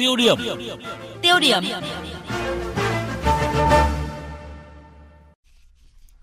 Tiêu 0.00 0.16
điểm. 0.16 0.36
Tiêu 1.22 1.40
điểm. 1.40 1.62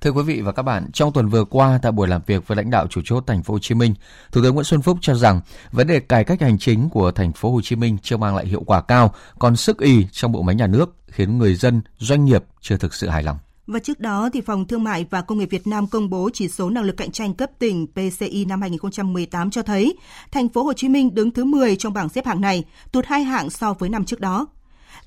Thưa 0.02 0.12
quý 0.12 0.24
vị 0.24 0.42
và 0.42 0.52
các 0.52 0.64
bạn, 0.64 0.92
trong 0.92 1.14
tuần 1.14 1.30
vừa 1.30 1.44
qua 1.46 1.80
tại 1.82 1.92
buổi 1.92 2.08
làm 2.08 2.22
việc 2.26 2.48
với 2.48 2.56
lãnh 2.56 2.70
đạo 2.70 2.88
chủ 2.88 3.02
chốt 3.06 3.24
thành 3.28 3.44
phố 3.44 3.54
Hồ 3.54 3.60
Chí 3.60 3.76
Minh, 3.76 3.94
Thủ 4.32 4.42
tướng 4.44 4.56
Nguyễn 4.56 4.64
Xuân 4.64 4.82
Phúc 4.82 4.98
cho 5.02 5.16
rằng 5.16 5.42
vấn 5.72 5.88
đề 5.88 6.00
cải 6.00 6.24
cách 6.24 6.42
hành 6.42 6.58
chính 6.58 6.90
của 6.90 7.12
thành 7.12 7.34
phố 7.34 7.52
Hồ 7.52 7.62
Chí 7.62 7.76
Minh 7.76 7.98
chưa 8.04 8.18
mang 8.18 8.36
lại 8.36 8.46
hiệu 8.46 8.64
quả 8.66 8.82
cao, 8.82 9.14
còn 9.40 9.56
sức 9.56 9.80
ì 9.80 10.08
trong 10.12 10.32
bộ 10.32 10.42
máy 10.42 10.56
nhà 10.56 10.68
nước 10.68 10.96
khiến 11.08 11.38
người 11.38 11.56
dân, 11.56 11.82
doanh 11.98 12.26
nghiệp 12.26 12.44
chưa 12.62 12.78
thực 12.78 12.94
sự 12.94 13.10
hài 13.10 13.24
lòng. 13.24 13.38
Và 13.68 13.80
trước 13.80 14.00
đó 14.00 14.30
thì 14.34 14.42
Phòng 14.42 14.68
Thương 14.68 14.84
mại 14.84 15.06
và 15.10 15.22
Công 15.22 15.38
nghiệp 15.38 15.50
Việt 15.52 15.68
Nam 15.68 15.88
công 15.88 16.10
bố 16.10 16.30
chỉ 16.34 16.48
số 16.48 16.70
năng 16.70 16.84
lực 16.84 16.98
cạnh 16.98 17.12
tranh 17.12 17.34
cấp 17.34 17.50
tỉnh 17.60 17.88
PCI 17.88 18.46
năm 18.46 18.62
2018 18.62 19.52
cho 19.52 19.62
thấy 19.62 19.96
thành 20.32 20.50
phố 20.50 20.64
Hồ 20.64 20.74
Chí 20.74 20.90
Minh 20.90 21.16
đứng 21.16 21.32
thứ 21.32 21.46
10 21.46 21.76
trong 21.76 21.94
bảng 21.94 22.10
xếp 22.10 22.26
hạng 22.26 22.42
này, 22.42 22.64
tụt 22.92 23.06
hai 23.06 23.24
hạng 23.24 23.50
so 23.50 23.74
với 23.74 23.90
năm 23.90 24.06
trước 24.06 24.20
đó. 24.20 24.48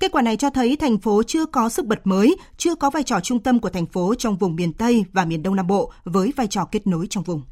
Kết 0.00 0.12
quả 0.12 0.22
này 0.22 0.36
cho 0.36 0.50
thấy 0.50 0.76
thành 0.76 0.98
phố 0.98 1.22
chưa 1.26 1.46
có 1.46 1.68
sức 1.68 1.86
bật 1.86 2.06
mới, 2.06 2.36
chưa 2.56 2.74
có 2.74 2.90
vai 2.90 3.02
trò 3.02 3.20
trung 3.20 3.38
tâm 3.38 3.58
của 3.58 3.70
thành 3.70 3.86
phố 3.86 4.14
trong 4.18 4.36
vùng 4.36 4.56
miền 4.56 4.72
Tây 4.72 5.04
và 5.12 5.24
miền 5.24 5.42
Đông 5.42 5.56
Nam 5.56 5.66
Bộ 5.66 5.92
với 6.04 6.32
vai 6.36 6.46
trò 6.46 6.64
kết 6.64 6.86
nối 6.86 7.06
trong 7.10 7.24
vùng. 7.24 7.42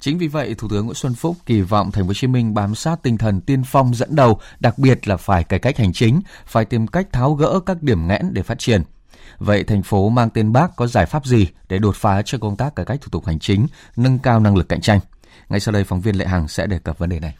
Chính 0.00 0.18
vì 0.18 0.28
vậy, 0.28 0.54
Thủ 0.54 0.68
tướng 0.68 0.86
Nguyễn 0.86 0.94
Xuân 0.94 1.14
Phúc 1.14 1.36
kỳ 1.46 1.60
vọng 1.60 1.90
Thành 1.92 2.04
phố 2.04 2.08
Hồ 2.08 2.14
Chí 2.14 2.26
Minh 2.26 2.54
bám 2.54 2.74
sát 2.74 3.02
tinh 3.02 3.18
thần 3.18 3.40
tiên 3.40 3.62
phong 3.66 3.94
dẫn 3.94 4.16
đầu, 4.16 4.40
đặc 4.60 4.78
biệt 4.78 5.08
là 5.08 5.16
phải 5.16 5.44
cải 5.44 5.58
cách 5.58 5.78
hành 5.78 5.92
chính, 5.92 6.20
phải 6.46 6.64
tìm 6.64 6.86
cách 6.86 7.12
tháo 7.12 7.34
gỡ 7.34 7.60
các 7.66 7.82
điểm 7.82 8.08
nghẽn 8.08 8.30
để 8.32 8.42
phát 8.42 8.58
triển. 8.58 8.82
Vậy 9.38 9.64
thành 9.64 9.82
phố 9.82 10.08
mang 10.08 10.30
tên 10.30 10.52
Bác 10.52 10.76
có 10.76 10.86
giải 10.86 11.06
pháp 11.06 11.26
gì 11.26 11.48
để 11.68 11.78
đột 11.78 11.96
phá 11.96 12.22
cho 12.22 12.38
công 12.38 12.56
tác 12.56 12.76
cải 12.76 12.86
cách 12.86 13.00
thủ 13.00 13.08
tục 13.12 13.26
hành 13.26 13.38
chính, 13.38 13.66
nâng 13.96 14.18
cao 14.18 14.40
năng 14.40 14.56
lực 14.56 14.68
cạnh 14.68 14.80
tranh? 14.80 15.00
Ngay 15.48 15.60
sau 15.60 15.72
đây, 15.72 15.84
phóng 15.84 16.00
viên 16.00 16.18
Lệ 16.18 16.26
Hằng 16.26 16.48
sẽ 16.48 16.66
đề 16.66 16.78
cập 16.78 16.98
vấn 16.98 17.08
đề 17.08 17.20
này. 17.20 17.34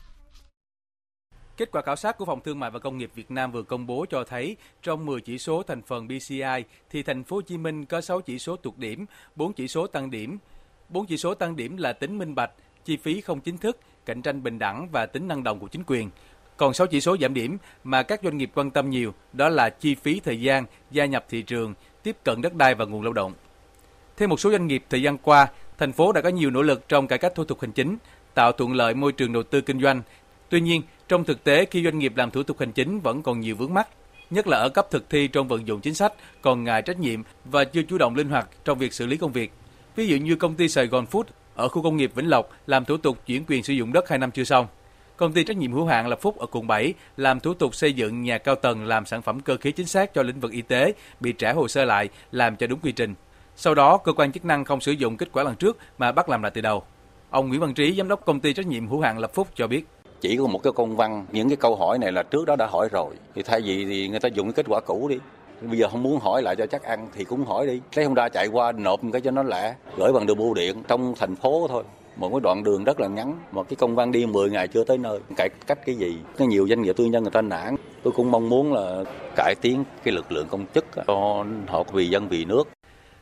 Kết 1.57 1.71
quả 1.71 1.83
khảo 1.83 1.97
sát 1.97 2.19
của 2.19 2.25
Phòng 2.25 2.41
Thương 2.45 2.61
mại 2.61 2.71
và 2.71 2.79
Công 2.79 2.99
nghiệp 2.99 3.11
Việt 3.15 3.31
Nam 3.31 3.53
vừa 3.53 3.63
công 3.63 3.87
bố 3.87 4.07
cho 4.11 4.25
thấy 4.25 4.57
trong 4.83 5.07
10 5.07 5.21
chỉ 5.21 5.39
số 5.39 5.63
thành 5.63 5.83
phần 5.83 6.09
BCI 6.09 6.65
thì 6.91 7.03
thành 7.03 7.25
phố 7.25 7.37
Hồ 7.37 7.43
Chí 7.43 7.59
Minh 7.59 7.87
có 7.87 8.01
6 8.01 8.21
chỉ 8.21 8.39
số 8.39 8.57
tụt 8.57 8.79
điểm, 8.79 9.07
4 9.37 9.53
chỉ 9.53 9.69
số 9.69 9.87
tăng 9.87 10.11
điểm. 10.11 10.39
4 10.89 11.07
chỉ 11.07 11.17
số 11.17 11.35
tăng 11.35 11.57
điểm 11.57 11.77
là 11.77 11.93
tính 11.93 12.19
minh 12.19 12.35
bạch, 12.35 12.51
chi 12.85 12.97
phí 12.97 13.21
không 13.21 13.41
chính 13.41 13.59
thức, 13.59 13.79
cạnh 14.07 14.23
tranh 14.23 14.43
bình 14.43 14.59
đẳng 14.59 14.89
và 14.93 15.07
tính 15.07 15.29
năng 15.29 15.43
động 15.43 15.61
của 15.61 15.69
chính 15.69 15.83
quyền. 15.87 16.11
Còn 16.57 16.75
6 16.75 16.87
chỉ 16.87 17.01
số 17.01 17.17
giảm 17.21 17.35
điểm 17.35 17.59
mà 17.85 18.03
các 18.03 18.21
doanh 18.25 18.39
nghiệp 18.39 18.51
quan 18.55 18.71
tâm 18.71 18.91
nhiều 18.91 19.15
đó 19.33 19.49
là 19.49 19.71
chi 19.71 19.95
phí 19.95 20.21
thời 20.21 20.41
gian, 20.41 20.65
gia 20.91 21.05
nhập 21.05 21.25
thị 21.29 21.43
trường, 21.43 21.75
tiếp 22.03 22.17
cận 22.25 22.43
đất 22.43 22.55
đai 22.55 22.75
và 22.75 22.85
nguồn 22.85 23.03
lao 23.03 23.13
động. 23.13 23.33
Theo 24.17 24.29
một 24.29 24.41
số 24.41 24.51
doanh 24.51 24.67
nghiệp 24.67 24.85
thời 24.91 25.03
gian 25.03 25.19
qua, 25.19 25.49
thành 25.79 25.93
phố 25.93 26.13
đã 26.13 26.21
có 26.21 26.29
nhiều 26.29 26.51
nỗ 26.51 26.63
lực 26.63 26.89
trong 26.89 27.07
cải 27.07 27.19
cách 27.19 27.35
thủ 27.35 27.45
tục 27.45 27.61
hành 27.61 27.73
chính, 27.73 27.97
tạo 28.35 28.53
thuận 28.53 28.73
lợi 28.73 28.95
môi 28.95 29.13
trường 29.13 29.33
đầu 29.33 29.43
tư 29.43 29.61
kinh 29.61 29.81
doanh. 29.81 30.03
Tuy 30.49 30.61
nhiên, 30.61 30.83
trong 31.09 31.25
thực 31.25 31.45
tế 31.45 31.65
khi 31.71 31.85
doanh 31.85 31.99
nghiệp 31.99 32.17
làm 32.17 32.31
thủ 32.31 32.43
tục 32.43 32.61
hành 32.61 32.73
chính 32.73 33.01
vẫn 33.01 33.23
còn 33.23 33.41
nhiều 33.41 33.57
vướng 33.57 33.75
mắc, 33.75 33.89
nhất 34.31 34.47
là 34.47 34.59
ở 34.59 34.69
cấp 34.69 34.87
thực 34.91 35.11
thi 35.11 35.29
trong 35.29 35.49
vận 35.49 35.67
dụng 35.67 35.81
chính 35.81 35.95
sách, 35.95 36.13
còn 36.43 36.65
ngại 36.65 36.83
trách 36.83 36.99
nhiệm 36.99 37.23
và 37.45 37.65
chưa 37.65 37.83
chủ 37.83 37.99
động 37.99 38.15
linh 38.15 38.29
hoạt 38.29 38.49
trong 38.65 38.79
việc 38.79 38.93
xử 38.93 39.07
lý 39.07 39.17
công 39.17 39.33
việc. 39.33 39.53
Ví 39.97 40.07
dụ 40.07 40.17
như 40.17 40.37
công 40.37 40.55
ty 40.55 40.69
Sài 40.69 40.87
Gòn 40.87 41.07
Food 41.11 41.25
ở 41.55 41.69
khu 41.69 41.83
công 41.83 41.97
nghiệp 41.97 42.13
Vĩnh 42.15 42.29
Lộc 42.29 42.51
làm 42.67 42.85
thủ 42.85 42.97
tục 42.97 43.19
chuyển 43.27 43.45
quyền 43.49 43.63
sử 43.63 43.73
dụng 43.73 43.93
đất 43.93 44.09
2 44.09 44.19
năm 44.19 44.31
chưa 44.31 44.45
xong. 44.45 44.67
Công 45.17 45.33
ty 45.33 45.45
trách 45.45 45.57
nhiệm 45.57 45.73
hữu 45.73 45.87
hạn 45.87 46.07
Lập 46.09 46.21
Phúc 46.21 46.39
ở 46.39 46.47
quận 46.53 46.67
7 46.67 46.95
làm 47.17 47.41
thủ 47.41 47.55
tục 47.55 47.75
xây 47.75 47.93
dựng 47.93 48.23
nhà 48.23 48.39
cao 48.39 48.55
tầng 48.55 48.85
làm 48.85 49.07
sản 49.07 49.23
phẩm 49.23 49.41
cơ 49.41 49.57
khí 49.57 49.73
chính 49.73 49.87
xác 49.87 50.15
cho 50.15 50.23
lĩnh 50.23 50.41
vực 50.41 50.53
y 50.53 50.63
tế, 50.63 50.93
bị 51.21 51.33
trả 51.33 51.53
hồ 51.53 51.69
sơ 51.69 51.85
lại 51.85 52.09
làm 52.33 52.57
cho 52.57 52.67
đúng 52.67 52.81
quy 52.81 52.93
trình. 52.93 53.15
Sau 53.57 53.75
đó, 53.75 53.97
cơ 53.97 54.13
quan 54.13 54.33
chức 54.33 54.45
năng 54.45 54.65
không 54.65 54.81
sử 54.81 54.93
dụng 54.93 55.17
kết 55.17 55.29
quả 55.33 55.43
lần 55.43 55.57
trước 55.57 55.79
mà 55.99 56.13
bắt 56.13 56.29
làm 56.29 56.43
lại 56.43 56.53
từ 56.55 56.61
đầu. 56.61 56.83
Ông 57.31 57.49
Nguyễn 57.49 57.61
Văn 57.61 57.75
Trí, 57.75 57.95
giám 57.97 58.09
đốc 58.09 58.25
công 58.25 58.41
ty 58.41 58.53
trách 58.53 58.67
nhiệm 58.67 58.89
hữu 58.89 59.01
hạn 59.01 59.19
Lập 59.19 59.31
Phúc 59.35 59.49
cho 59.55 59.67
biết. 59.67 59.87
Chỉ 60.21 60.37
có 60.37 60.47
một 60.47 60.63
cái 60.63 60.73
công 60.73 60.97
văn 60.97 61.27
những 61.33 61.49
cái 61.49 61.57
câu 61.57 61.77
hỏi 61.77 61.99
này 61.99 62.13
là 62.13 62.23
trước 62.23 62.47
đó 62.47 62.57
đã 62.57 62.67
hỏi 62.67 62.89
rồi. 62.93 63.15
Thì 63.35 63.43
thay 63.43 63.61
vì 63.61 63.85
thì 63.85 64.09
người 64.09 64.21
ta 64.21 64.29
dùng 64.29 64.47
cái 64.47 64.53
kết 64.53 64.67
quả 64.69 64.81
cũ 64.81 65.09
đi. 65.09 65.19
Bây 65.61 65.79
giờ 65.79 65.89
không 65.89 66.03
muốn 66.03 66.21
hỏi 66.21 66.43
lại 66.43 66.57
cho 66.57 66.67
chắc 66.67 66.83
ăn 66.83 67.09
thì 67.15 67.25
cũng 67.25 67.45
hỏi 67.45 67.67
đi. 67.67 67.81
Lấy 67.95 68.05
không 68.05 68.15
ra 68.15 68.29
chạy 68.29 68.47
qua 68.47 68.73
nộp 68.73 69.01
cái 69.13 69.21
cho 69.21 69.31
nó 69.31 69.43
lẹ 69.43 69.75
gửi 69.97 70.13
bằng 70.13 70.27
đường 70.27 70.39
bưu 70.39 70.55
điện 70.55 70.83
trong 70.89 71.15
thành 71.19 71.37
phố 71.37 71.67
thôi 71.69 71.85
một 72.17 72.31
cái 72.31 72.41
đoạn 72.41 72.65
đường 72.65 72.85
rất 72.85 73.01
là 73.01 73.09
ngắn 73.09 73.39
một 73.53 73.69
cái 73.69 73.77
công 73.77 73.95
văn 73.95 74.13
đi 74.13 74.27
10 74.27 74.51
ngày 74.51 74.69
chưa 74.69 74.85
tới 74.85 74.99
nơi. 74.99 75.21
Cải 75.37 75.49
cách 75.67 75.79
cái 75.87 75.95
gì? 75.95 76.19
Có 76.39 76.45
nhiều 76.45 76.69
doanh 76.69 76.83
nghiệp 76.83 76.97
tư 76.97 77.05
nhân 77.05 77.23
người 77.23 77.33
ta 77.33 77.43
nản. 77.43 77.77
Tôi 78.03 78.13
cũng 78.17 78.31
mong 78.31 78.49
muốn 78.49 78.73
là 78.73 79.05
cải 79.37 79.55
tiến 79.61 79.85
cái 80.05 80.15
lực 80.15 80.33
lượng 80.33 80.47
công 80.51 80.67
chức 80.75 80.85
cho 81.07 81.45
họ 81.69 81.83
vì 81.93 82.09
dân 82.09 82.29
vì 82.29 82.45
nước. 82.45 82.69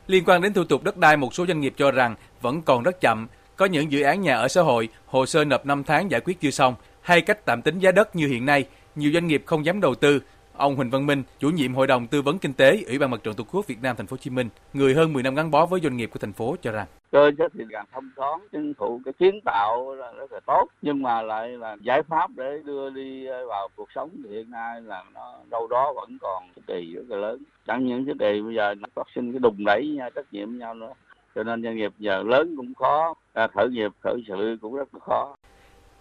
Liên 0.07 0.25
quan 0.27 0.43
đến 0.43 0.53
thủ 0.53 0.65
tục 0.65 0.83
đất 0.83 0.97
đai 0.97 1.17
một 1.17 1.35
số 1.35 1.47
doanh 1.47 1.61
nghiệp 1.61 1.75
cho 1.77 1.91
rằng 1.91 2.15
vẫn 2.41 2.63
còn 2.63 2.83
rất 2.83 3.01
chậm. 3.01 3.27
Có 3.57 3.67
những 3.67 3.93
dự 3.93 4.03
án 4.03 4.23
nhà 4.23 4.37
ở 4.37 4.49
xã 4.49 4.63
hội, 4.63 4.89
hồ 5.07 5.27
sơ 5.27 5.45
nộp 5.45 5.67
5 5.67 5.85
tháng 5.85 6.11
giải 6.11 6.21
quyết 6.21 6.41
chưa 6.41 6.51
xong, 6.51 6.75
hay 7.01 7.21
cách 7.21 7.47
tạm 7.47 7.63
tính 7.63 7.79
giá 7.79 7.93
đất 7.93 8.17
như 8.17 8.29
hiện 8.29 8.47
nay, 8.47 8.67
nhiều 8.97 9.11
doanh 9.13 9.27
nghiệp 9.27 9.43
không 9.47 9.67
dám 9.67 9.81
đầu 9.81 9.95
tư. 9.95 10.21
Ông 10.57 10.77
Huỳnh 10.77 10.91
Văn 10.91 11.07
Minh, 11.07 11.23
chủ 11.39 11.51
nhiệm 11.51 11.75
Hội 11.75 11.87
đồng 11.87 12.07
tư 12.07 12.23
vấn 12.23 12.39
kinh 12.39 12.53
tế 12.53 12.83
Ủy 12.87 12.99
ban 12.99 13.11
Mặt 13.11 13.21
trận 13.23 13.35
Tổ 13.35 13.45
quốc 13.53 13.67
Việt 13.67 13.83
Nam 13.83 13.97
thành 13.97 14.07
phố 14.07 14.15
Hồ 14.15 14.19
Chí 14.19 14.31
Minh, 14.31 14.49
người 14.73 14.95
hơn 14.95 15.13
10 15.13 15.23
năm 15.23 15.35
gắn 15.35 15.51
bó 15.51 15.67
với 15.67 15.81
doanh 15.81 15.97
nghiệp 15.97 16.11
của 16.13 16.19
thành 16.19 16.33
phố 16.33 16.57
cho 16.63 16.73
rằng. 16.73 16.87
Cơ 17.13 17.31
chế 17.39 17.45
thì 17.55 17.65
càng 17.71 17.85
thông 17.93 18.11
thoáng 18.17 18.41
chính 18.53 18.75
phủ 18.75 19.01
cái 19.05 19.13
kiến 19.19 19.41
tạo 19.45 19.95
là 19.95 20.13
rất 20.13 20.33
là 20.33 20.41
tốt 20.47 20.67
nhưng 20.83 21.03
mà 21.03 21.23
lại 21.23 21.49
là 21.49 21.77
giải 21.81 22.03
pháp 22.03 22.31
để 22.37 22.61
đưa 22.65 22.91
đi 22.91 23.27
vào 23.49 23.69
cuộc 23.77 23.93
sống 23.95 24.11
thì 24.25 24.31
hiện 24.31 24.51
nay 24.51 24.81
là 24.81 25.05
nó 25.15 25.35
đâu 25.51 25.67
đó 25.71 25.93
vẫn 25.97 26.19
còn 26.21 26.45
cái 26.57 26.63
kỳ 26.67 26.95
rất 26.95 27.05
là 27.09 27.17
lớn. 27.17 27.43
Chẳng 27.67 27.87
những 27.87 28.07
cái 28.07 28.15
kỳ 28.19 28.43
bây 28.43 28.55
giờ 28.55 28.75
nó 28.75 28.89
phát 28.95 29.07
sinh 29.15 29.33
cái 29.33 29.39
đùng 29.39 29.65
đẩy 29.65 29.89
nhau 29.89 30.11
trách 30.11 30.27
nhiệm 30.33 30.59
nhau 30.59 30.75
nữa. 30.75 30.93
Cho 31.35 31.43
nên 31.43 31.63
doanh 31.63 31.77
nghiệp 31.77 31.93
giờ 31.99 32.23
lớn 32.23 32.55
cũng 32.57 32.75
khó 32.75 33.15
à, 33.33 33.49
khởi 33.55 33.69
nghiệp 33.71 33.93
khởi 34.01 34.25
sự 34.29 34.57
cũng 34.61 34.77
rất 34.77 34.95
là 34.95 35.01
khó. 35.01 35.35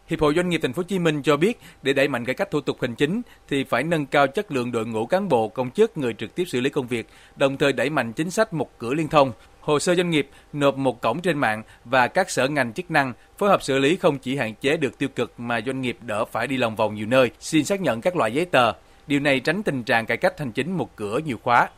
Hiệp 0.08 0.22
hội 0.22 0.34
Doanh 0.36 0.50
nghiệp 0.50 0.60
Thành 0.62 0.74
phố 0.74 0.80
Hồ 0.80 0.84
Chí 0.84 1.00
Minh 1.00 1.22
cho 1.22 1.38
biết, 1.38 1.60
để 1.82 1.94
đẩy 1.94 2.08
mạnh 2.08 2.26
cải 2.26 2.36
cách 2.36 2.52
thủ 2.52 2.62
tục 2.62 2.78
hành 2.82 2.96
chính 2.96 3.22
thì 3.48 3.64
phải 3.64 3.84
nâng 3.84 4.06
cao 4.06 4.28
chất 4.28 4.52
lượng 4.52 4.72
đội 4.72 4.86
ngũ 4.86 5.06
cán 5.06 5.30
bộ, 5.30 5.48
công 5.48 5.72
chức, 5.72 5.98
người 5.98 6.14
trực 6.14 6.36
tiếp 6.36 6.44
xử 6.48 6.62
lý 6.62 6.70
công 6.70 6.88
việc, 6.88 7.08
đồng 7.36 7.58
thời 7.58 7.74
đẩy 7.74 7.90
mạnh 7.90 8.14
chính 8.14 8.32
sách 8.32 8.54
một 8.54 8.70
cửa 8.78 8.94
liên 8.94 9.08
thông, 9.08 9.32
hồ 9.60 9.80
sơ 9.80 9.96
doanh 9.96 10.10
nghiệp 10.10 10.30
nộp 10.54 10.78
một 10.78 11.02
cổng 11.02 11.22
trên 11.22 11.38
mạng 11.38 11.64
và 11.86 12.08
các 12.08 12.30
sở 12.30 12.48
ngành 12.48 12.74
chức 12.74 12.92
năng 12.92 13.14
phối 13.38 13.50
hợp 13.50 13.64
xử 13.64 13.80
lý 13.80 13.96
không 13.96 14.18
chỉ 14.18 14.36
hạn 14.36 14.56
chế 14.56 14.78
được 14.78 14.98
tiêu 14.98 15.10
cực 15.16 15.40
mà 15.40 15.62
doanh 15.66 15.82
nghiệp 15.82 15.98
đỡ 16.02 16.26
phải 16.26 16.48
đi 16.48 16.58
lòng 16.58 16.76
vòng 16.76 16.96
nhiều 16.96 17.08
nơi 17.08 17.32
xin 17.40 17.66
xác 17.66 17.82
nhận 17.82 18.02
các 18.02 18.16
loại 18.16 18.34
giấy 18.34 18.46
tờ. 18.46 18.74
Điều 19.08 19.20
này 19.20 19.40
tránh 19.40 19.64
tình 19.64 19.84
trạng 19.84 20.06
cải 20.06 20.18
cách 20.18 20.40
hành 20.40 20.52
chính 20.52 20.72
một 20.72 20.96
cửa 20.96 21.20
nhiều 21.26 21.38
khóa. 21.44 21.70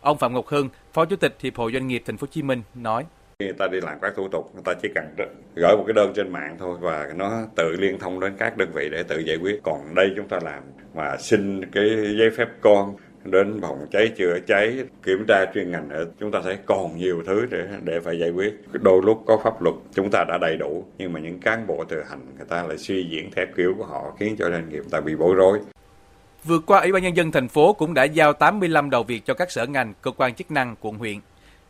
Ông 0.00 0.18
Phạm 0.18 0.34
Ngọc 0.34 0.46
Hưng, 0.46 0.68
Phó 0.92 1.04
Chủ 1.04 1.16
tịch 1.16 1.36
Hiệp 1.40 1.56
hội 1.56 1.72
Doanh 1.72 1.86
nghiệp 1.86 2.02
Thành 2.06 2.16
phố 2.16 2.24
Hồ 2.24 2.30
Chí 2.32 2.42
Minh 2.42 2.62
nói: 2.74 3.04
người 3.44 3.52
ta 3.58 3.66
đi 3.66 3.80
làm 3.80 3.98
các 4.02 4.12
thủ 4.16 4.28
tục 4.28 4.50
người 4.54 4.62
ta 4.64 4.74
chỉ 4.82 4.88
cần 4.94 5.04
gửi 5.54 5.76
một 5.76 5.84
cái 5.86 5.94
đơn 5.94 6.12
trên 6.16 6.32
mạng 6.32 6.56
thôi 6.58 6.76
và 6.80 7.08
nó 7.16 7.42
tự 7.56 7.76
liên 7.78 7.98
thông 7.98 8.20
đến 8.20 8.32
các 8.38 8.56
đơn 8.56 8.70
vị 8.74 8.88
để 8.92 9.02
tự 9.02 9.18
giải 9.18 9.36
quyết. 9.36 9.60
Còn 9.62 9.94
đây 9.94 10.10
chúng 10.16 10.28
ta 10.28 10.38
làm 10.42 10.62
mà 10.94 11.16
xin 11.16 11.70
cái 11.72 11.84
giấy 12.18 12.30
phép 12.36 12.48
con 12.60 12.94
đến 13.24 13.60
phòng 13.62 13.86
cháy 13.90 14.12
chữa 14.16 14.38
cháy 14.46 14.84
kiểm 15.02 15.24
tra 15.28 15.44
chuyên 15.54 15.70
ngành 15.70 15.88
ở 15.90 16.06
chúng 16.20 16.30
ta 16.30 16.40
thấy 16.44 16.58
còn 16.66 16.96
nhiều 16.96 17.22
thứ 17.26 17.46
để 17.50 17.68
để 17.84 18.00
phải 18.00 18.18
giải 18.18 18.30
quyết. 18.30 18.60
Đôi 18.72 19.00
lúc 19.04 19.22
có 19.26 19.40
pháp 19.44 19.62
luật 19.62 19.74
chúng 19.94 20.10
ta 20.10 20.24
đã 20.28 20.38
đầy 20.38 20.56
đủ 20.56 20.84
nhưng 20.98 21.12
mà 21.12 21.20
những 21.20 21.40
cán 21.40 21.66
bộ 21.66 21.84
tự 21.88 22.02
hành 22.10 22.20
người 22.36 22.46
ta 22.48 22.62
lại 22.62 22.78
suy 22.78 23.06
diễn 23.10 23.30
theo 23.36 23.46
kiểu 23.56 23.74
của 23.78 23.84
họ 23.84 24.14
khiến 24.18 24.36
cho 24.38 24.50
doanh 24.50 24.68
nghiệp 24.68 24.82
ta 24.90 25.00
bị 25.00 25.16
bối 25.16 25.34
rối. 25.34 25.58
Vừa 26.44 26.58
qua, 26.58 26.80
Ủy 26.80 26.92
ban 26.92 27.02
Nhân 27.02 27.16
dân 27.16 27.32
thành 27.32 27.48
phố 27.48 27.72
cũng 27.72 27.94
đã 27.94 28.04
giao 28.04 28.32
85 28.32 28.90
đầu 28.90 29.02
việc 29.02 29.22
cho 29.24 29.34
các 29.34 29.50
sở 29.50 29.66
ngành, 29.66 29.94
cơ 30.02 30.10
quan 30.10 30.34
chức 30.34 30.50
năng, 30.50 30.76
quận 30.80 30.94
huyện. 30.94 31.16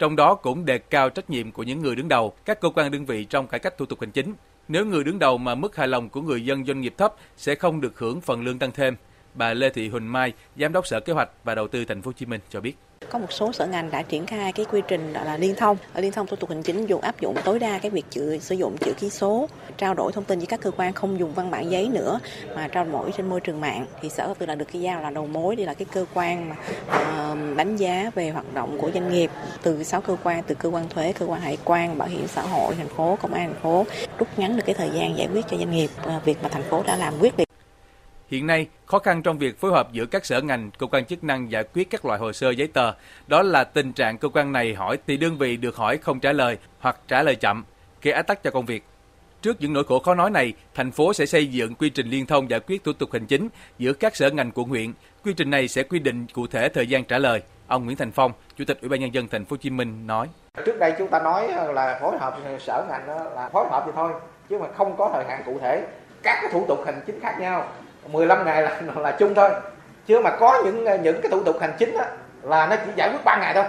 Trong 0.01 0.17
đó 0.17 0.35
cũng 0.35 0.65
đề 0.65 0.79
cao 0.79 1.11
trách 1.11 1.31
nhiệm 1.31 1.53
của 1.53 1.63
những 1.63 1.81
người 1.81 1.97
đứng 1.97 2.09
đầu, 2.09 2.33
các 2.45 2.61
cơ 2.61 2.69
quan 2.75 2.91
đơn 2.91 3.07
vị 3.07 3.25
trong 3.25 3.47
cải 3.47 3.61
cách 3.61 3.79
thủ 3.79 3.87
tục 3.87 4.01
hành 4.01 4.11
chính. 4.11 4.35
Nếu 4.69 4.87
người 4.87 5.05
đứng 5.05 5.19
đầu 5.19 5.39
mà 5.39 5.55
mức 5.55 5.77
hài 5.77 5.89
lòng 5.89 6.09
của 6.09 6.23
người 6.23 6.45
dân 6.45 6.65
doanh 6.65 6.81
nghiệp 6.81 6.95
thấp 6.99 7.15
sẽ 7.37 7.55
không 7.55 7.81
được 7.81 7.99
hưởng 7.99 8.21
phần 8.21 8.43
lương 8.43 8.59
tăng 8.59 8.73
thêm. 8.73 8.97
Bà 9.35 9.55
Lê 9.55 9.71
Thị 9.71 9.89
Huỳnh 9.89 10.13
Mai, 10.13 10.33
Giám 10.57 10.73
đốc 10.73 10.87
Sở 10.87 11.01
Kế 11.01 11.13
hoạch 11.13 11.31
và 11.45 11.55
Đầu 11.55 11.69
tư 11.69 11.85
Thành 11.85 12.03
phố 12.03 12.09
Hồ 12.09 12.13
Chí 12.13 12.27
Minh 12.27 12.41
cho 12.51 12.61
biết. 12.61 12.75
Có 13.11 13.19
một 13.19 13.33
số 13.33 13.53
sở 13.53 13.67
ngành 13.67 13.91
đã 13.91 14.03
triển 14.03 14.27
khai 14.27 14.53
cái 14.53 14.67
quy 14.73 14.83
trình 14.89 15.13
đó 15.13 15.25
là 15.25 15.37
liên 15.37 15.55
thông, 15.55 15.77
ở 15.95 16.01
liên 16.01 16.13
thông 16.13 16.27
thủ 16.27 16.37
tục 16.37 16.51
hành 16.51 16.63
chính 16.63 16.87
dùng 16.87 17.01
áp 17.01 17.21
dụng 17.21 17.37
tối 17.45 17.59
đa 17.59 17.79
cái 17.79 17.91
việc 17.91 18.05
chữ, 18.11 18.39
sử 18.39 18.55
dụng 18.55 18.77
chữ 18.81 18.93
ký 19.01 19.11
số, 19.11 19.49
trao 19.79 19.95
đổi 19.95 20.13
thông 20.13 20.25
tin 20.25 20.39
với 20.39 20.47
các 20.47 20.61
cơ 20.61 20.71
quan 20.71 20.93
không 20.93 21.19
dùng 21.19 21.35
văn 21.35 21.51
bản 21.51 21.71
giấy 21.71 21.89
nữa 21.89 22.21
mà 22.57 22.69
trao 22.69 22.85
đổi 22.85 23.13
trên 23.17 23.29
môi 23.29 23.41
trường 23.41 23.61
mạng. 23.61 23.87
Thì 24.03 24.09
sở 24.09 24.35
tư 24.39 24.47
là 24.47 24.55
được 24.55 24.65
cái 24.73 24.83
giao 24.83 25.03
là 25.03 25.11
đầu 25.11 25.27
mối 25.27 25.57
đi 25.57 25.65
là 25.65 25.75
cái 25.75 25.87
cơ 25.93 26.05
quan 26.15 26.49
mà 26.49 26.57
uh, 27.33 27.57
đánh 27.57 27.77
giá 27.77 28.11
về 28.15 28.31
hoạt 28.31 28.55
động 28.55 28.79
của 28.79 28.91
doanh 28.95 29.13
nghiệp 29.13 29.31
từ 29.63 29.85
sáu 29.85 30.01
cơ 30.01 30.17
quan 30.23 30.43
từ 30.43 30.55
cơ 30.55 30.69
quan 30.69 30.89
thuế, 30.89 31.13
cơ 31.13 31.27
quan 31.27 31.41
hải 31.41 31.59
quan, 31.65 31.99
bảo 31.99 32.09
hiểm 32.09 32.27
xã 32.29 32.43
hội 32.43 32.75
thành 32.75 32.89
phố, 32.89 33.19
công 33.23 33.35
an 33.35 33.53
thành 33.53 33.63
phố 33.63 33.85
rút 34.19 34.29
ngắn 34.37 34.57
được 34.57 34.63
cái 34.67 34.75
thời 34.75 34.91
gian 34.91 35.19
giải 35.19 35.29
quyết 35.33 35.45
cho 35.51 35.57
doanh 35.57 35.71
nghiệp 35.71 35.91
uh, 36.17 36.25
việc 36.25 36.43
mà 36.43 36.49
thành 36.49 36.63
phố 36.63 36.83
đã 36.87 36.97
làm 36.97 37.15
quyết 37.21 37.37
định. 37.37 37.50
Hiện 38.31 38.47
nay, 38.47 38.67
khó 38.87 38.99
khăn 38.99 39.23
trong 39.23 39.39
việc 39.39 39.61
phối 39.61 39.71
hợp 39.71 39.93
giữa 39.93 40.07
các 40.07 40.25
sở 40.25 40.41
ngành, 40.41 40.71
cơ 40.79 40.87
quan 40.87 41.05
chức 41.05 41.25
năng 41.25 41.51
giải 41.51 41.65
quyết 41.75 41.91
các 41.91 42.05
loại 42.05 42.19
hồ 42.19 42.33
sơ 42.33 42.51
giấy 42.51 42.69
tờ, 42.69 42.93
đó 43.27 43.43
là 43.43 43.65
tình 43.65 43.93
trạng 43.93 44.19
cơ 44.19 44.29
quan 44.29 44.53
này 44.53 44.75
hỏi 44.75 44.99
thì 45.07 45.17
đơn 45.17 45.39
vị 45.39 45.57
được 45.57 45.77
hỏi 45.77 45.99
không 45.99 46.21
trả 46.21 46.33
lời 46.33 46.59
hoặc 46.79 46.97
trả 47.09 47.23
lời 47.23 47.35
chậm, 47.35 47.65
gây 48.03 48.15
ách 48.15 48.27
tắc 48.27 48.43
cho 48.43 48.51
công 48.51 48.67
việc. 48.67 48.85
Trước 49.43 49.57
những 49.61 49.73
nỗi 49.73 49.85
khổ 49.85 49.99
khó 49.99 50.15
nói 50.15 50.31
này, 50.31 50.53
thành 50.75 50.91
phố 50.91 51.13
sẽ 51.13 51.27
xây 51.27 51.47
dựng 51.47 51.75
quy 51.75 51.91
trình 51.91 52.11
liên 52.11 52.27
thông 52.27 52.51
giải 52.51 52.61
quyết 52.61 52.85
thủ 52.85 52.93
tục 52.93 53.13
hành 53.13 53.27
chính 53.27 53.49
giữa 53.79 53.93
các 53.93 54.17
sở 54.17 54.31
ngành 54.31 54.51
quận 54.55 54.69
huyện. 54.69 54.93
Quy 55.25 55.33
trình 55.33 55.51
này 55.51 55.69
sẽ 55.69 55.83
quy 55.83 55.99
định 55.99 56.27
cụ 56.35 56.47
thể 56.47 56.69
thời 56.69 56.87
gian 56.87 57.05
trả 57.05 57.19
lời. 57.19 57.43
Ông 57.67 57.85
Nguyễn 57.85 57.97
Thành 57.97 58.13
Phong, 58.13 58.33
Chủ 58.57 58.65
tịch 58.65 58.81
Ủy 58.81 58.89
ban 58.89 59.01
nhân 59.01 59.15
dân 59.15 59.29
thành 59.29 59.45
phố 59.45 59.55
Hồ 59.55 59.57
Chí 59.57 59.71
Minh 59.71 60.07
nói: 60.07 60.29
Trước 60.67 60.79
đây 60.79 60.95
chúng 60.99 61.09
ta 61.09 61.21
nói 61.23 61.49
là 61.75 61.99
phối 62.01 62.19
hợp 62.19 62.39
sở 62.61 62.87
ngành 62.89 63.09
là 63.35 63.49
phối 63.53 63.67
hợp 63.71 63.83
thì 63.87 63.93
thôi, 63.95 64.13
chứ 64.49 64.59
mà 64.59 64.67
không 64.77 64.97
có 64.97 65.11
thời 65.15 65.25
hạn 65.25 65.43
cụ 65.47 65.59
thể. 65.61 65.87
Các 66.23 66.39
cái 66.43 66.51
thủ 66.53 66.65
tục 66.69 66.83
hành 66.87 67.01
chính 67.07 67.21
khác 67.21 67.37
nhau. 67.41 67.69
15 68.13 68.45
ngày 68.45 68.63
là 68.63 68.83
là 68.97 69.17
chung 69.19 69.35
thôi. 69.35 69.51
Chứ 70.07 70.21
mà 70.21 70.37
có 70.41 70.63
những 70.65 70.85
những 71.03 71.21
cái 71.23 71.31
thủ 71.31 71.43
tục 71.45 71.57
hành 71.61 71.73
chính 71.79 71.93
đó, 71.99 72.05
là 72.43 72.67
nó 72.67 72.77
chỉ 72.77 72.93
giải 72.97 73.11
quyết 73.13 73.25
3 73.25 73.39
ngày 73.41 73.55
thôi. 73.55 73.65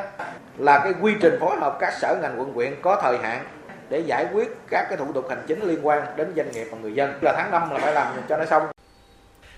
Là 0.58 0.80
cái 0.84 0.94
quy 1.02 1.14
trình 1.22 1.38
phối 1.40 1.58
hợp 1.60 1.78
các 1.80 1.94
sở 2.02 2.18
ngành 2.22 2.40
quận 2.40 2.54
huyện 2.54 2.76
có 2.82 3.00
thời 3.02 3.18
hạn 3.18 3.46
để 3.90 4.00
giải 4.00 4.26
quyết 4.34 4.48
các 4.70 4.86
cái 4.90 4.98
thủ 4.98 5.14
tục 5.14 5.26
hành 5.30 5.44
chính 5.48 5.62
liên 5.62 5.80
quan 5.84 6.04
đến 6.16 6.34
doanh 6.36 6.52
nghiệp 6.52 6.68
và 6.72 6.78
người 6.78 6.94
dân. 6.94 7.14
Là 7.22 7.34
tháng 7.38 7.52
5 7.52 7.70
là 7.72 7.78
phải 7.78 7.94
làm 7.94 8.08
cho 8.30 8.38
nó 8.38 8.46
xong. 8.46 8.64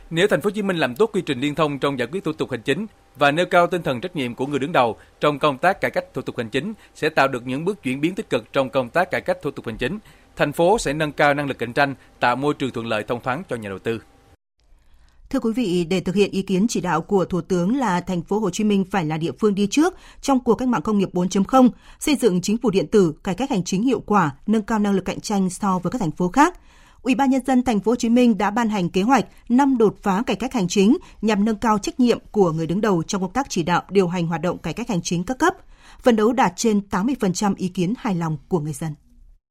Nếu 0.09 0.27
thành 0.27 0.41
phố 0.41 0.47
Hồ 0.47 0.51
Chí 0.55 0.61
Minh 0.61 0.77
làm 0.77 0.95
tốt 0.95 1.09
quy 1.13 1.21
trình 1.21 1.39
liên 1.39 1.55
thông 1.55 1.79
trong 1.79 1.99
giải 1.99 2.07
quyết 2.11 2.23
thủ 2.23 2.33
tục 2.33 2.51
hành 2.51 2.61
chính 2.61 2.85
và 3.15 3.31
nêu 3.31 3.45
cao 3.45 3.67
tinh 3.67 3.83
thần 3.83 4.01
trách 4.01 4.15
nhiệm 4.15 4.35
của 4.35 4.45
người 4.45 4.59
đứng 4.59 4.71
đầu 4.71 4.97
trong 5.19 5.39
công 5.39 5.57
tác 5.57 5.81
cải 5.81 5.91
cách 5.91 6.05
thủ 6.13 6.21
tục 6.21 6.37
hành 6.37 6.49
chính 6.49 6.73
sẽ 6.95 7.09
tạo 7.09 7.27
được 7.27 7.45
những 7.45 7.65
bước 7.65 7.83
chuyển 7.83 8.01
biến 8.01 8.15
tích 8.15 8.29
cực 8.29 8.53
trong 8.53 8.69
công 8.69 8.89
tác 8.89 9.11
cải 9.11 9.21
cách 9.21 9.37
thủ 9.41 9.51
tục 9.51 9.65
hành 9.65 9.77
chính. 9.77 9.99
Thành 10.35 10.51
phố 10.51 10.77
sẽ 10.77 10.93
nâng 10.93 11.11
cao 11.11 11.33
năng 11.33 11.47
lực 11.47 11.57
cạnh 11.57 11.73
tranh, 11.73 11.95
tạo 12.19 12.35
môi 12.35 12.53
trường 12.53 12.71
thuận 12.71 12.85
lợi 12.85 13.03
thông 13.07 13.21
thoáng 13.21 13.43
cho 13.49 13.55
nhà 13.55 13.69
đầu 13.69 13.79
tư. 13.79 14.01
Thưa 15.29 15.39
quý 15.39 15.51
vị, 15.53 15.85
để 15.89 15.99
thực 15.99 16.15
hiện 16.15 16.31
ý 16.31 16.41
kiến 16.41 16.67
chỉ 16.69 16.81
đạo 16.81 17.01
của 17.01 17.25
Thủ 17.25 17.41
tướng 17.41 17.77
là 17.77 18.01
thành 18.01 18.21
phố 18.21 18.39
Hồ 18.39 18.49
Chí 18.49 18.63
Minh 18.63 18.85
phải 18.91 19.05
là 19.05 19.17
địa 19.17 19.31
phương 19.39 19.55
đi 19.55 19.67
trước 19.67 19.93
trong 20.21 20.39
cuộc 20.39 20.55
cách 20.55 20.67
mạng 20.67 20.81
công 20.81 20.97
nghiệp 20.97 21.09
4.0, 21.13 21.69
xây 21.99 22.15
dựng 22.15 22.41
chính 22.41 22.57
phủ 22.57 22.69
điện 22.69 22.87
tử, 22.87 23.13
cải 23.23 23.35
cách 23.35 23.49
hành 23.49 23.63
chính 23.63 23.83
hiệu 23.83 23.99
quả, 23.99 24.31
nâng 24.47 24.61
cao 24.61 24.79
năng 24.79 24.93
lực 24.93 25.05
cạnh 25.05 25.19
tranh 25.19 25.49
so 25.49 25.79
với 25.79 25.91
các 25.91 26.01
thành 26.01 26.11
phố 26.11 26.27
khác. 26.27 26.59
Ủy 27.01 27.15
ban 27.15 27.29
nhân 27.29 27.45
dân 27.45 27.63
thành 27.63 27.79
phố 27.79 27.91
Hồ 27.91 27.95
Chí 27.95 28.09
Minh 28.09 28.37
đã 28.37 28.51
ban 28.51 28.69
hành 28.69 28.89
kế 28.89 29.01
hoạch 29.01 29.25
năm 29.49 29.77
đột 29.77 29.95
phá 30.03 30.23
cải 30.25 30.35
cách 30.35 30.53
hành 30.53 30.67
chính 30.67 30.97
nhằm 31.21 31.45
nâng 31.45 31.55
cao 31.55 31.77
trách 31.77 31.99
nhiệm 31.99 32.19
của 32.31 32.51
người 32.51 32.67
đứng 32.67 32.81
đầu 32.81 33.03
trong 33.03 33.21
công 33.21 33.33
tác 33.33 33.49
chỉ 33.49 33.63
đạo 33.63 33.83
điều 33.89 34.07
hành 34.07 34.27
hoạt 34.27 34.41
động 34.41 34.57
cải 34.57 34.73
cách 34.73 34.89
hành 34.89 35.01
chính 35.01 35.23
các 35.23 35.37
cấp, 35.39 35.53
phấn 35.99 36.15
đấu 36.15 36.33
đạt 36.33 36.53
trên 36.55 36.81
80% 36.91 37.53
ý 37.57 37.67
kiến 37.67 37.93
hài 37.97 38.15
lòng 38.15 38.37
của 38.47 38.59
người 38.59 38.73
dân. 38.73 38.93